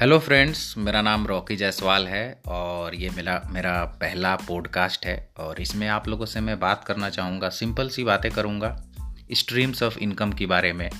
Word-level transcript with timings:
Hello 0.00 0.18
friends 0.18 0.74
मेरा 0.78 1.02
नाम 1.02 1.26
Rocky 1.26 1.56
Jaiswal 1.56 2.08
है 2.08 2.40
और 2.46 2.94
ये 2.94 3.10
मेरा 3.10 3.42
मेरा 3.52 3.84
पहला 3.84 4.36
पॉडकास्ट 4.36 5.06
है 5.06 5.30
और 5.38 5.60
इसमें 5.60 5.88
आप 5.88 6.08
लोगों 6.08 6.26
से 6.26 6.40
मैं 6.40 6.60
बात 6.60 6.84
करना 6.84 7.10
चाहूँगा 7.10 7.48
सिंपल 7.48 7.88
सी 7.88 8.04
बातें 8.04 8.32
करूँगा 8.32 8.84
स्ट्रीम्स 9.32 9.82
ऑफ़ 9.82 9.98
इनकम 9.98 10.32
के 10.32 10.46
बारे 10.46 10.72
में 10.72 10.90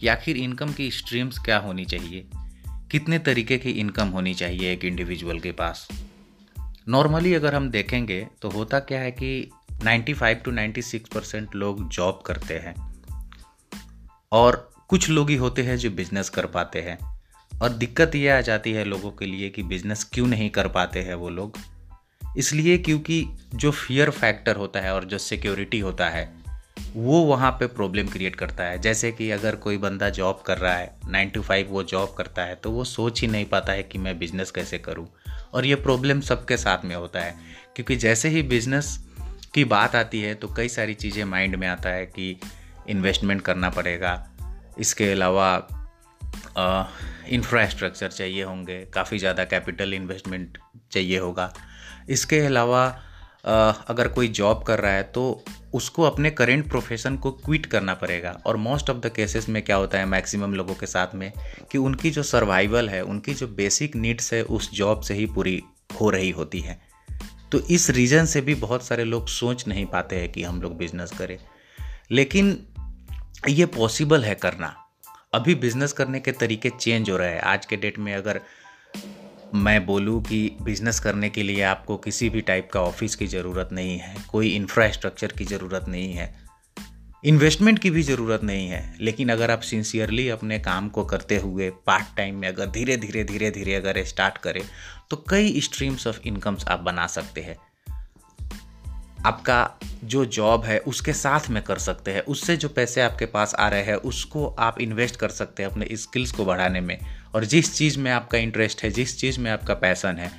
कि 0.00 0.08
आखिर 0.08 0.36
इनकम 0.36 0.72
की 0.72 0.90
स्ट्रीम्स 0.90 1.38
क्या 1.38 1.58
होनी 1.58 1.84
चाहिए? 1.84 2.28
कितने 2.66 3.18
तरीके 3.18 3.58
की 3.58 3.70
इनकम 3.70 4.08
होनी 4.08 4.34
चाहिए 4.34 4.72
एक 4.72 4.84
इंडिविजुअल 4.84 5.40
के 5.40 5.52
पास? 5.52 5.88
नॉर्मली 6.88 7.34
अगर 7.34 7.54
हम 7.54 7.70
देखेंगे 7.70 8.28
तो 8.42 8.50
होता 8.50 8.80
क्या 8.80 9.00
है 9.00 9.10
कि 9.10 9.50
95 9.72 10.44
टू 10.44 10.52
96 10.52 11.08
परसेंट 11.14 11.54
लोग 11.54 11.88
जॉब 11.88 12.22
करते 12.26 12.54
हैं 12.54 12.94
और 14.32 14.70
कुछ 14.88 15.08
लोग 15.08 15.30
ही 15.30 15.36
होते 15.36 15.62
हैं 15.62 15.76
जो 15.76 15.90
बिज़नेस 15.90 16.28
कर 16.28 16.46
पाते 16.46 16.80
हैं। 16.80 17.15
और 17.62 17.68
दिक्कत 17.68 18.14
ये 18.14 18.28
आ 18.28 18.40
जाती 18.40 18.72
है 18.72 18.84
लोगों 18.84 19.10
के 19.10 19.26
लिए 19.26 19.48
कि 19.50 19.62
बिज़नेस 19.62 20.04
क्यों 20.04 20.26
नहीं 20.26 20.50
कर 20.50 20.68
पाते 20.68 21.02
हैं 21.02 21.14
वो 21.14 21.28
लोग। 21.28 21.58
इसलिए 22.36 22.78
क्योंकि 22.78 23.24
जो 23.54 23.70
फियर 23.70 24.10
फैक्टर 24.10 24.56
होता 24.56 24.80
है 24.80 24.94
और 24.94 25.04
जो 25.04 25.18
सिक्योरिटी 25.18 25.78
होता 25.78 26.08
है, 26.08 26.28
वो 26.96 27.20
वहाँ 27.22 27.50
पे 27.50 27.66
प्रॉब्लम 27.66 28.08
क्रिएट 28.08 28.36
करता 28.36 28.64
है। 28.64 28.78
जैसे 28.78 29.12
कि 29.12 29.30
अगर 29.30 29.56
कोई 29.56 29.76
बंदा 29.76 30.08
जॉब 30.10 30.42
कर 30.46 30.58
रहा 30.58 30.74
है 30.74 30.94
नाइन 31.08 31.30
टू 31.30 31.42
फाइव 31.42 31.68
वो 31.68 31.82
जॉब 31.82 32.14
करता 32.18 32.42
है 32.42 32.54
तो 32.54 32.70
वो 32.70 32.84
सोच 32.84 33.20
ही 33.20 33.26
नहीं 33.26 33.44
पाता 33.44 33.72
है 33.72 33.82
कि 33.82 33.98
मैं 33.98 34.18
बिज़नेस 34.18 34.50
कैसे 34.50 34.78
करूँ। 34.78 35.06
और 35.54 35.66
ये 35.66 35.74
प्रॉब्लम 35.74 36.20
सबके 36.20 36.56
साथ 36.56 36.84
में 36.84 36.94
होता 36.96 37.20
है। 37.20 37.34
क्योंकि 37.76 37.96
जैसे 37.96 38.28
ही 38.28 38.42
बिज़नेस 38.42 38.98
की 39.54 39.64
बात 39.64 39.94
आती 39.96 40.20
है 40.20 40.34
तो 40.34 40.48
कई 40.48 40.68
सारी 40.68 40.94
चीज़ें 40.94 41.24
माइंड 41.24 41.56
में 41.56 41.68
आता 41.68 41.88
है 41.88 42.06
कि 42.06 42.40
इन्वेस्टमेंट 42.88 43.42
करना 43.42 43.70
पड़ेगा। 43.70 44.28
इसके 44.78 45.10
अलावा 45.12 45.68
इंफ्रास्ट्रक्चर 47.28 48.08
चाहिए 48.08 48.42
होंगे, 48.42 48.84
काफ़ी 48.94 49.18
ज़्यादा 49.18 49.44
कैपिटल 49.44 49.94
इन्वेस्टमेंट 49.94 50.58
चाहिए 50.92 51.18
होगा। 51.18 51.52
इसके 52.08 52.40
अलावा 52.40 52.86
अगर 53.88 54.08
कोई 54.08 54.28
जॉब 54.28 54.62
कर 54.62 54.80
रहा 54.80 54.92
है 54.92 55.02
तो 55.04 55.44
उसको 55.74 56.02
अपने 56.02 56.30
करेंट 56.30 56.68
प्रोफेशन 56.68 57.16
को 57.16 57.30
क्विट 57.32 57.66
करना 57.66 57.94
पड़ेगा। 57.94 58.30
और 58.46 58.56
मोस्ट 58.56 58.90
ऑफ़ 58.90 58.96
द 58.98 59.10
केसेस 59.16 59.48
में 59.48 59.62
क्या 59.62 59.76
होता 59.76 59.98
है 59.98 60.06
मैक्सिमम 60.06 60.54
लोगों 60.54 60.74
के 60.74 60.86
साथ 60.86 61.14
में, 61.14 61.32
कि 61.72 61.78
उनकी 61.78 62.10
जो 62.10 62.22
सर्वाइवल 62.22 62.88
है, 62.88 63.02
उनकी 63.02 63.34
जो 63.34 63.46
बेसिक 63.48 63.96
नीड्स 63.96 64.32
है, 64.34 64.42
उस 64.42 64.70
जॉब 64.74 65.00
से 65.00 65.14
ही 65.14 65.26
पूरी 65.26 65.62
हो 66.00 66.10
रही 66.10 66.30
होती 66.30 66.60
है। 66.60 66.80
तो 67.52 67.58
इस 67.60 67.88
रीज़न 67.90 68.24
से 68.24 68.40
भी 68.40 68.54
बहुत 68.56 68.84
सारे 68.84 69.04
लोग 69.04 69.28
सोच 69.28 69.66
नहीं 69.68 69.86
पाते 69.86 70.16
हैं 70.16 70.32
कि 70.32 70.42
हम 70.42 70.60
लोग 70.62 70.76
बिज़नेस 70.78 71.10
करें। 71.10 71.38
लेकिन 72.10 72.58
ये 73.48 73.66
पॉसिबल 73.66 74.24
है 74.24 74.34
करना। 74.34 74.74
अभी 75.32 75.54
बिज़नेस 75.54 75.92
करने 75.92 76.20
के 76.20 76.32
तरीके 76.32 76.70
चेंज 76.70 77.10
हो 77.10 77.16
रहे 77.16 77.30
हैं। 77.30 77.40
आज 77.42 77.66
के 77.66 77.76
डेट 77.76 77.98
में 77.98 78.14
अगर 78.14 78.40
मैं 79.54 79.84
बोलूँ 79.86 80.22
कि 80.22 80.38
बिज़नेस 80.62 81.00
करने 81.00 81.28
के 81.30 81.42
लिए 81.42 81.62
आपको 81.62 81.96
किसी 81.96 82.28
भी 82.30 82.40
टाइप 82.40 82.68
का 82.72 82.80
ऑफ़िस 82.82 83.14
की 83.14 83.26
ज़रूरत 83.26 83.68
नहीं 83.72 83.98
है, 83.98 84.14
कोई 84.30 84.48
इंफ्रास्ट्रक्चर 84.50 85.32
की 85.38 85.44
ज़रूरत 85.44 85.88
नहीं 85.88 86.12
है 86.12 86.34
इन्वेस्टमेंट 87.24 87.78
की 87.78 87.90
भी 87.90 88.02
ज़रूरत 88.02 88.42
नहीं 88.44 88.68
है, 88.68 88.96
लेकिन 89.00 89.28
अगर 89.28 89.50
आप 89.50 89.60
सिंसियरली 89.62 90.28
अपने 90.28 90.58
काम 90.58 90.88
को 90.88 91.04
करते 91.04 91.36
हुए 91.36 91.70
पार्ट 91.86 92.16
टाइम 92.16 92.36
में 92.36 92.48
अगर 92.48 92.66
धीरे 92.70 92.96
धीरे 92.96 93.24
धीरे 93.24 93.50
धीरे 93.50 93.74
अगर 93.74 94.02
स्टार्ट 94.04 94.38
करें 94.38 94.62
तो 95.10 95.24
कई 95.30 95.60
स्ट्रीम्स 95.60 96.06
ऑफ़ 96.06 96.20
इनकम्स 96.24 96.66
आप 96.66 96.80
बना 96.80 97.06
सकते 97.08 97.40
हैं। 97.40 97.56
आपका 99.26 99.58
जो 100.06 100.24
जॉब 100.24 100.64
है, 100.64 100.78
उसके 100.78 101.12
साथ 101.12 101.48
में 101.50 101.62
कर 101.62 101.78
सकते 101.78 102.10
हैं। 102.10 102.20
उससे 102.20 102.56
जो 102.56 102.68
पैसे 102.68 103.00
आपके 103.00 103.26
पास 103.26 103.54
आ 103.54 103.68
रहे 103.68 103.82
हैं, 103.82 103.94
उसको 103.94 104.46
आप 104.46 104.80
इन्वेस्ट 104.80 105.16
कर 105.16 105.28
सकते 105.28 105.62
हैं 105.62 105.70
अपने 105.70 105.88
स्किल्स 105.92 106.32
को 106.32 106.44
बढ़ाने 106.44 106.80
में। 106.80 106.98
और 107.34 107.44
जिस 107.44 107.74
चीज़ 107.74 107.98
में 107.98 108.10
आपका 108.10 108.38
इंटरेस्ट 108.38 108.82
है, 108.82 108.90
जिस 108.90 109.18
चीज़ 109.18 109.40
में 109.40 109.50
आपका 109.50 109.74
पैसन 109.74 110.16
है, 110.16 110.30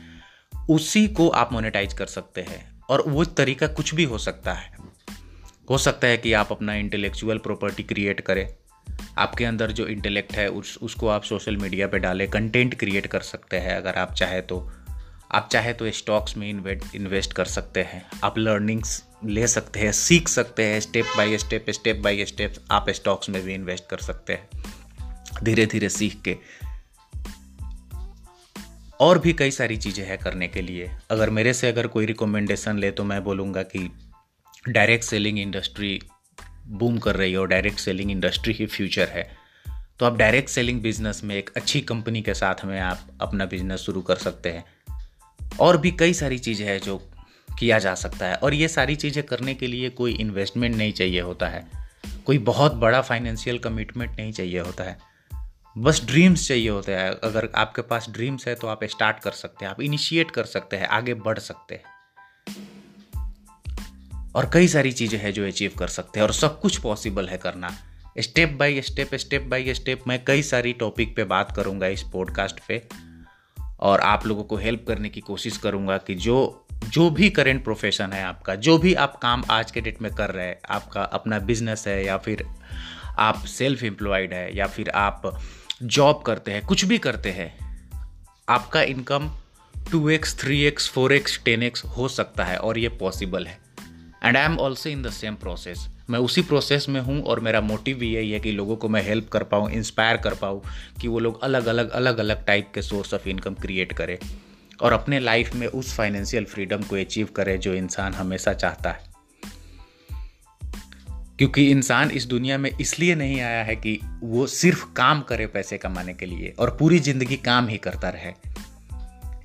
उसी 0.70 1.08
को 1.08 1.30
आप 1.30 1.54
मोनेटाइज 1.54 1.94
कर 1.94 2.06
सकते 2.06 2.42
हैं। 2.42 2.82
और 2.90 3.04
वो 3.08 3.26
तरीका 3.26 3.68
कुछ 3.68 3.96
भी 3.96 4.04
हो 4.04 4.18
सकता 4.18 4.54
है। 4.54 4.78
हो 5.70 5.78
सकता 5.78 6.08
है 6.08 6.18
कि 6.18 6.34
आप 6.34 6.52
अपना 6.52 6.74
इंटेलेक्चुअल 6.74 7.38
प्रॉपर्टी 7.38 7.84
क्रिएट 7.84 8.22
करें। 8.22 8.56
आपके 9.18 9.46
अंदर 9.46 9.72
जो 9.72 9.88
इंटेलेक्ट 9.88 10.34
है, 10.34 10.50
उस, 10.50 10.80
उसको 10.82 11.08
आप 11.08 11.24
सोशल 11.24 11.58
मीडिया 11.58 11.88
पे 11.88 12.00
डालें 12.00 12.30
कंटेंट 12.30 12.76
क्रिएट 12.76 13.08
कर 13.08 13.22
सकते 13.22 13.58
हैं, 13.58 13.78
अगर 13.78 13.96
आप 13.96 14.14
चाहे 14.14 14.42
तो। 14.42 14.72
आप 15.32 15.50
चाहे 15.52 15.74
तो 15.74 15.92
स्टॉक्स 15.92 16.38
में 16.38 16.50
इन्वेस्ट 16.50 17.34
कर 17.34 17.46
सकते 17.46 17.82
हैं। 17.84 18.06
आप 18.24 18.38
लर्निंग्स 18.38 19.04
ले 19.26 19.48
सकते 19.48 19.80
हैं, 19.80 19.92
सीख 19.92 20.28
सकते 20.28 20.66
हैं 20.66 20.80
step 20.80 21.06
by 21.18 21.38
step 21.38 21.70
step 21.70 21.98
by 21.98 22.26
step 22.26 22.56
आप 22.72 22.90
स्टॉक्स 22.90 23.30
में 23.30 23.42
भी 23.44 23.54
इन्वेस्ट 23.54 23.88
कर 23.90 23.98
सकते 23.98 24.34
हैं। 24.34 24.64
धीरे 25.44 25.66
धीरे 25.66 25.90
सीख 25.90 26.22
के। 26.22 26.38
और 29.00 29.20
भी 29.20 29.34
कई 29.34 29.52
सारी 29.52 29.78
चीज़ें 29.78 30.06
हैं 30.06 30.18
करने 30.18 30.48
के 30.48 30.62
लिए। 30.62 30.90
अगर 31.12 31.30
मेरे 31.30 31.54
से 31.54 31.68
अगर 31.68 31.88
कोई 31.88 32.06
रिकमेंडेशन 32.06 32.78
ले 32.78 32.92
तो 32.92 33.04
मैं 33.04 33.24
बोलूँगा 33.24 33.64
कि 33.64 33.90
डायरेक्ट 34.70 35.06
सेलिंग 35.06 35.40
इंडस्ट्री 35.40 36.00
बूम 36.68 36.98
कर 36.98 37.16
रही 37.16 37.32
है 37.32 37.38
और 37.38 37.48
डायरेक्ट 37.48 37.80
सेलिंग 37.80 38.12
इंडस्ट्री 38.12 38.54
ही 38.54 38.66
फ्यूचर 38.66 39.08
है। 39.08 39.30
तो 40.00 40.06
आप 40.06 40.18
डायरेक्ट 40.18 40.50
सेलिंग 40.50 40.82
बिज़नेस 40.82 41.22
में 41.24 41.36
एक 41.36 41.50
अच्छी 41.56 41.82
कंपनी 41.82 42.22
के 42.22 42.34
साथ 42.34 42.66
में 42.66 42.80
आप 42.80 43.08
अपना 43.22 43.46
बिज़नेस 43.46 43.80
शुरू 43.80 44.02
कर 44.02 44.16
सकते 44.16 44.50
हैं। 44.50 44.66
और 45.60 45.78
भी 45.78 45.92
कई 45.92 46.14
सारी 46.14 46.38
चीज़ें 46.38 46.68
हैं 46.68 46.80
जो 46.80 47.10
किया 47.60 47.80
जा 47.80 47.96
सकता 47.96 48.28
है। 48.28 48.36
और 48.36 48.54
ये 48.54 48.68
सारी 48.68 48.96
चीज़ें 48.96 49.24
करने 49.26 49.54
के 49.54 49.68
लिए 49.68 49.90
कोई 49.90 50.14
इन्वेस्टमेंट 50.14 50.76
नहीं 50.76 50.94
चाहिए 50.94 51.22
होता 51.22 51.48
है। 51.48 51.68
कोई 52.26 52.38
बहुत 52.38 52.74
बड़ा 52.74 53.02
फाइनेंशियल 53.02 53.60
कमिटमेंट 53.60 54.18
नहीं 54.18 54.32
चाहिए 54.32 54.60
होता 54.60 54.84
है। 54.84 54.98
बस 55.78 56.02
ड्रीम्स 56.06 56.48
चाहिए 56.48 56.70
होते 56.70 56.92
हैं। 56.92 57.10
अगर 57.10 57.50
आपके 57.56 57.82
पास 57.82 58.10
ड्रीम्स 58.10 58.48
है 58.48 58.56
तो 58.56 58.68
आप 58.68 58.84
स्टार्ट 58.84 59.20
कर 59.20 59.32
सकते 59.32 59.66
हैं। 59.66 59.72
आप 59.72 59.82
इनिशिएट 59.82 60.32
कर 60.32 60.44
सकते 60.44 60.76
हैं। 60.76 60.88
आगे 60.88 61.14
बढ़ 61.14 61.40
सकते 61.40 61.76
हैं। 61.76 61.84
और 64.36 64.50
कई 64.54 64.68
सारी 64.68 64.92
चीज़ें 64.92 65.20
हैं 65.20 65.34
जो 65.34 65.48
अचीव 65.48 65.72
कर 65.80 65.88
सकते 65.88 66.20
हैं। 66.20 66.28
और 66.28 66.34
सब 66.34 66.60
कुछ 66.62 66.78
पॉसिबल 66.78 67.30
है 67.30 67.38
करना। 67.38 67.78
Step 68.20 68.50
by 68.50 68.82
step 68.82 69.16
step 69.16 69.44
by 69.44 69.74
step 69.74 70.04
मैं 70.08 70.26
कई 70.26 70.42
सारी 70.42 70.74
टॉपिक 70.74 71.16
पे 71.16 71.24
बात 71.24 71.56
करूँगा 71.56 71.88
इस 71.88 72.04
पॉडकास्ट 72.04 72.60
पे। 72.68 72.88
और 73.80 74.00
आप 74.00 74.26
लोगों 74.28 74.44
को 74.44 74.58
हेल्प 74.58 74.86
करने 74.88 75.10
की 75.10 75.22
कोशिश 75.22 75.58
करूँगा 75.58 75.98
कि 75.98 76.16
जो 76.16 76.64
जो 76.90 77.10
भी 77.10 77.30
करेंट 77.30 77.64
प्रोफेशन 77.64 78.14
है 78.14 78.24
आपका, 78.24 78.56
जो 78.56 78.78
भी 78.78 78.94
आप 78.94 79.16
काम 79.16 79.44
आज 79.52 79.72
के 79.72 79.82
डेट 79.82 80.02
में 80.02 80.14
कर 80.14 80.30
रहे 80.30 80.46
हैं, 80.46 80.60
आपका 80.70 81.04
अपना 81.04 81.40
बिज़नेस 81.40 81.88
है 81.88 82.06
या 82.06 82.18
फिर 82.18 82.46
आप 83.20 83.46
सेल्फ 83.46 83.84
एम्प्लॉयड 83.84 84.34
है 84.34 84.58
या 84.58 84.68
फिर 84.68 84.90
आप 84.90 85.40
जॉब 85.84 86.22
करते 86.22 86.52
हैं, 86.52 86.66
कुछ 86.66 86.86
भी 86.86 86.98
करते 86.98 87.32
हैं, 87.32 87.56
आपका 88.50 88.82
income 88.82 89.32
two 89.92 90.10
X 90.10 90.40
three 90.40 90.62
X 90.64 90.90
four 90.90 91.14
X 91.14 91.40
ten 91.46 91.64
X 91.64 91.86
हो 91.86 92.08
सकता 92.08 92.44
है 92.44 92.58
और 92.58 92.78
ये 92.78 92.90
पॉसिबल 92.90 93.48
है। 93.48 93.67
And 94.28 94.38
I 94.38 94.46
am 94.46 94.58
also 94.58 94.90
in 94.90 95.02
the 95.02 95.10
same 95.10 95.36
process 95.36 95.88
मैं 96.10 96.20
उसी 96.20 96.42
प्रोसेस 96.42 96.90
में 96.90 97.02
हूँ 97.02 97.24
और 97.24 97.40
मेरा 97.40 97.62
मोटिव 97.62 97.98
भी 97.98 98.16
यही 98.16 98.32
है 98.32 98.40
कि 98.40 98.52
लोगों 98.52 98.76
को 98.76 98.90
मैं 98.90 99.04
हेल्प 99.04 99.30
कर 99.30 99.44
पाऊँ 99.44 99.72
इंस्पायर 99.72 100.18
कर 100.18 100.34
पाऊँ 100.34 100.62
कि 101.02 101.08
वो 101.08 101.20
लोग 101.20 101.42
अलग 101.44 101.66
अलग 101.66 101.90
अलग 101.90 102.18
अलग 102.18 102.46
टाइप 102.46 102.72
के 102.76 102.82
सोर्स 102.82 103.14
ऑफ़ 103.14 103.30
इनकम 103.30 103.54
क्रिएट 103.54 103.94
करें 103.94 104.18
और 104.82 104.94
अपने 104.94 105.20
लाइफ 105.20 105.56
में 105.56 105.68
उस 105.68 105.96
फाइनेंशियल 105.96 106.46
फ्रीडम 106.46 106.82
को 106.82 106.96
अचीव 106.96 107.30
करे 107.36 107.58
जो 107.58 107.74
इंसान 107.74 108.14
हमेशा 108.14 108.54
चाहता 108.54 108.92
है। 108.92 109.04
क्योंकि 111.38 111.72
इंसान 111.72 112.12
इस 112.12 112.26
दुनिया 112.26 112.58
में 112.58 112.72
इसलिए 112.82 113.16
नहीं 113.16 113.42
आया 113.42 113.64
है 113.64 113.76
कि 113.76 114.00
वो 114.24 114.48
सिर्फ़ 114.48 114.86
काम 114.94 115.22
करे 115.22 115.48
पैसे 115.48 115.78
कमाने 115.78 116.14
के 116.14 116.26
लिए 116.26 116.54
और 116.60 116.78
पूरी 116.80 117.00
ज़िंदगी 117.00 117.38
काम 117.38 117.68
ही 117.68 117.78
करता 117.78 118.10
रहे। 118.10 118.32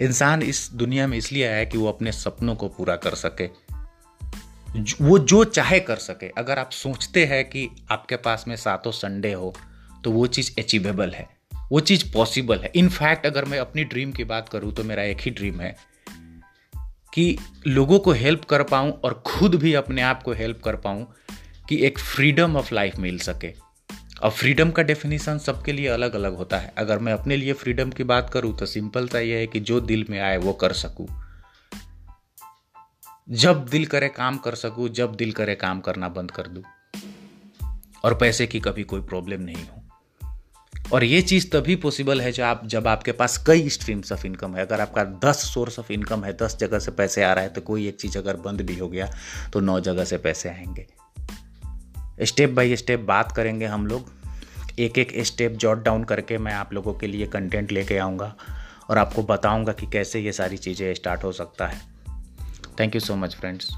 इंसान 0.04 0.43
इस 0.43 0.70
दुनिया 0.75 1.06
में 1.06 1.19
इसलिए 1.19 1.47
आया 1.47 1.56
है 1.56 1.66
कि 1.66 1.78
वो 1.78 1.88
अपने 1.88 2.12
सपनों 2.12 2.54
को 2.54 2.69
पूरा 2.69 2.97
कर 2.97 3.14
सके। 3.14 3.72
वो 5.00 5.19
जो 5.19 5.44
चाहे 5.44 5.81
कर 5.81 5.97
सके। 5.97 6.28
अगर 6.28 6.59
आप 6.59 6.70
सोचते 6.70 7.25
हैं 7.25 7.44
कि 7.44 7.69
आपके 7.91 8.17
पास 8.17 8.44
में 8.49 8.56
सातों 8.56 8.91
संडे 8.91 9.32
हो 9.32 9.55
तो 10.05 10.11
वो 10.11 10.26
चीज़ 10.26 10.50
अचीवेबल 10.58 11.11
है। 11.11 11.29
वो 11.73 11.81
चीज़ 11.81 12.12
पॉसिबल 12.12 12.58
है। 12.58 12.73
इनफैक्ट 12.76 13.26
अगर 13.26 13.44
मैं 13.44 13.58
अपनी 13.58 13.85
ड्रीम 13.85 14.12
की 14.12 14.25
बात 14.25 14.49
करूँ 14.49 14.73
तो 14.73 14.85
मेरा 14.85 15.02
एक 15.02 15.20
ही 15.20 15.31
ड्रीम 15.31 15.61
है 15.61 15.76
कि 17.14 17.38
लोगों 17.67 17.99
को 17.99 18.12
हेल्प 18.12 18.44
कर 18.44 18.62
पाऊँ 18.62 18.93
और 18.93 19.23
खुद 19.26 19.55
भी 19.55 19.75
अपने 19.75 20.02
आप 20.02 20.23
को 20.23 20.32
हेल्प 20.32 20.61
कर 20.64 20.76
पाऊँ 20.76 21.06
कि 21.69 21.85
एक 21.87 21.99
फ्रीडम 21.99 22.56
ऑफ़ 22.56 22.75
लाइफ 22.75 22.97
मिल 22.99 23.19
सके। 23.19 23.52
और 24.23 24.31
फ्रीडम 24.31 24.70
का 24.70 24.82
डेफिनेशन 24.82 25.38
सबके 25.38 25.73
लिए 25.73 25.88
अलग 25.88 26.14
अलग 26.14 26.37
होता 26.37 26.58
है। 26.58 26.73
अगर 26.79 26.99
मैं 26.99 27.12
अपने 27.12 27.37
लिए 27.37 27.52
फ्रीडम 27.52 27.91
की 27.91 28.05
बात 28.05 28.31
करूँ 28.31 28.56
तो 28.58 28.67
सिंपल 28.67 29.08
सा 29.08 29.19
ये 29.19 29.38
है 29.38 29.47
कि 29.47 29.61
जो 29.61 29.81
दिल 29.81 30.06
में 30.11 30.20
आए, 30.20 30.37
वो 30.37 30.52
कर 30.52 30.73
सकूँ। 30.73 31.06
जब 33.32 33.67
दिल 33.67 33.87
करे 33.87 34.08
काम 34.08 34.38
कर 34.38 34.55
सकूँ, 34.55 34.88
जब 34.88 35.14
दिल 35.14 35.32
करे 35.32 35.55
काम 35.55 35.81
करना 35.81 36.08
बंद 36.08 36.31
कर 36.31 36.46
दूँ। 36.46 36.62
और 38.05 38.14
पैसे 38.14 38.46
की 38.46 38.61
कभी 38.61 38.82
कोई 38.82 39.00
प्रॉब्लम 39.00 39.43
नहीं 39.43 39.64
हो। 39.64 39.82
और 40.93 41.05
ये 41.05 41.23
चीज़ 41.23 41.50
तभी 41.50 41.76
पॉसिबल 41.76 42.20
है 42.20 42.32
जब 42.32 42.43
आप, 42.43 42.67
जब 42.67 42.87
आपके 42.87 43.12
पास 43.12 43.44
कई 43.46 43.69
स्ट्रीम्स 43.69 44.12
ऑफ़ 44.12 44.26
इनकम 44.26 44.56
है। 44.56 44.67
अगर 44.67 44.81
आपका 44.81 45.05
दस 45.05 45.37
सोर्स 45.37 45.79
ऑफ़ 45.79 45.93
इनकम 45.93 46.25
है, 46.25 46.37
दस 46.37 46.56
जगह 46.56 46.79
से 46.79 46.90
पैसे 46.90 47.23
आ 47.23 47.32
रहा 47.32 47.44
है 47.44 47.50
तो 47.50 47.61
कोई 47.61 47.88
एक 47.88 47.96
चीज़ 47.96 48.19
अगर 48.19 48.37
बंद 48.37 48.61
भी 48.61 48.79
हो 48.79 48.88
गया 48.88 49.14
तो 49.52 49.61
नौ 49.61 49.81
जगह 49.81 50.05
से 50.05 50.19
पैसे 50.19 50.49
आएँगे। 50.49 50.87
स्टेप 52.23 52.50
बाय 52.50 52.76
स्टेप 52.76 53.00
बात 53.00 53.32
करेंगे 53.32 53.67
हम 53.67 53.87
लोग। 53.87 54.12
एक 54.78 54.99
एक 54.99 55.26
स्टेप 55.26 55.52
जॉट 55.52 55.82
डाउन 55.82 56.05
करके 56.05 56.38
मैं 56.38 56.55
आप 56.55 56.73
लोगों 56.73 56.94
के 56.94 57.06
लिए 57.06 57.26
कंटेंट 57.26 57.73
लेके 57.73 57.99
आऊँगा 57.99 58.37
और 58.90 58.99
आपको 58.99 59.23
बताऊँगा 59.23 59.73
कि 59.73 59.87
कैसे 59.87 60.20
ये 60.20 60.32
सारी 60.32 60.56
चीज़ें 60.56 60.94
स्टार्ट 60.94 61.25
हो 61.25 61.32
सकता 61.32 61.67
है। 61.67 61.92
Thank 62.81 62.95
you 62.95 63.01
so 63.01 63.17
much 63.17 63.35
friends 63.35 63.73